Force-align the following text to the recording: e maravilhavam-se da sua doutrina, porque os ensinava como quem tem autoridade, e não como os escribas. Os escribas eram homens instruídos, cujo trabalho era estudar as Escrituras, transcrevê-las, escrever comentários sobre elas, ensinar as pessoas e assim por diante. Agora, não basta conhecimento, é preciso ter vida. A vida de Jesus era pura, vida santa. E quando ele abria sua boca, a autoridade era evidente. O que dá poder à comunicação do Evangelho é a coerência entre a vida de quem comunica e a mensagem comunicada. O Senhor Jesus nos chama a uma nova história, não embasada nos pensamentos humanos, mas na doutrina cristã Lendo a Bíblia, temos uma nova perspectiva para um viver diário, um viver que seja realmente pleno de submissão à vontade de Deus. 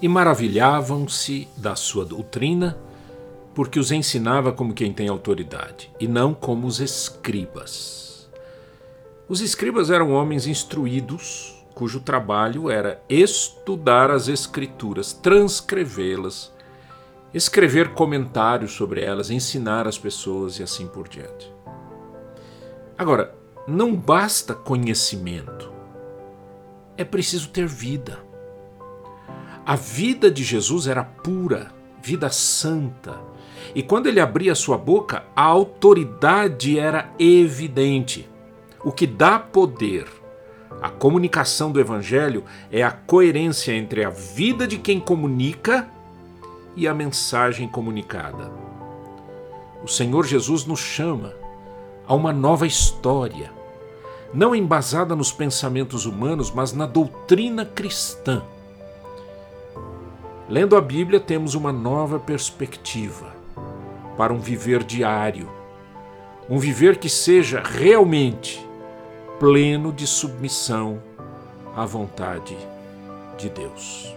e 0.00 0.08
maravilhavam-se 0.08 1.48
da 1.56 1.74
sua 1.74 2.04
doutrina, 2.04 2.78
porque 3.54 3.78
os 3.78 3.90
ensinava 3.90 4.52
como 4.52 4.72
quem 4.72 4.92
tem 4.92 5.08
autoridade, 5.08 5.90
e 5.98 6.06
não 6.06 6.32
como 6.32 6.66
os 6.66 6.80
escribas. 6.80 8.28
Os 9.28 9.40
escribas 9.40 9.90
eram 9.90 10.12
homens 10.12 10.46
instruídos, 10.46 11.54
cujo 11.74 12.00
trabalho 12.00 12.70
era 12.70 13.02
estudar 13.08 14.10
as 14.10 14.28
Escrituras, 14.28 15.12
transcrevê-las, 15.12 16.52
escrever 17.34 17.90
comentários 17.94 18.72
sobre 18.72 19.02
elas, 19.02 19.30
ensinar 19.30 19.86
as 19.86 19.98
pessoas 19.98 20.58
e 20.58 20.62
assim 20.62 20.86
por 20.86 21.08
diante. 21.08 21.52
Agora, 22.96 23.34
não 23.66 23.94
basta 23.94 24.54
conhecimento, 24.54 25.70
é 26.96 27.04
preciso 27.04 27.50
ter 27.50 27.66
vida. 27.66 28.27
A 29.68 29.76
vida 29.76 30.30
de 30.30 30.42
Jesus 30.42 30.86
era 30.86 31.04
pura, 31.04 31.70
vida 32.02 32.30
santa. 32.30 33.20
E 33.74 33.82
quando 33.82 34.06
ele 34.06 34.18
abria 34.18 34.54
sua 34.54 34.78
boca, 34.78 35.24
a 35.36 35.42
autoridade 35.42 36.78
era 36.78 37.12
evidente. 37.18 38.26
O 38.82 38.90
que 38.90 39.06
dá 39.06 39.38
poder 39.38 40.06
à 40.80 40.88
comunicação 40.88 41.70
do 41.70 41.78
Evangelho 41.78 42.44
é 42.72 42.82
a 42.82 42.90
coerência 42.90 43.72
entre 43.72 44.02
a 44.02 44.08
vida 44.08 44.66
de 44.66 44.78
quem 44.78 44.98
comunica 44.98 45.86
e 46.74 46.88
a 46.88 46.94
mensagem 46.94 47.68
comunicada. 47.68 48.50
O 49.84 49.86
Senhor 49.86 50.24
Jesus 50.24 50.64
nos 50.64 50.80
chama 50.80 51.34
a 52.06 52.14
uma 52.14 52.32
nova 52.32 52.66
história, 52.66 53.52
não 54.32 54.54
embasada 54.54 55.14
nos 55.14 55.30
pensamentos 55.30 56.06
humanos, 56.06 56.50
mas 56.50 56.72
na 56.72 56.86
doutrina 56.86 57.66
cristã 57.66 58.42
Lendo 60.48 60.76
a 60.76 60.80
Bíblia, 60.80 61.20
temos 61.20 61.54
uma 61.54 61.70
nova 61.70 62.18
perspectiva 62.18 63.34
para 64.16 64.32
um 64.32 64.38
viver 64.38 64.82
diário, 64.82 65.46
um 66.48 66.58
viver 66.58 66.96
que 66.96 67.08
seja 67.10 67.62
realmente 67.62 68.66
pleno 69.38 69.92
de 69.92 70.06
submissão 70.06 71.02
à 71.76 71.84
vontade 71.84 72.56
de 73.36 73.50
Deus. 73.50 74.16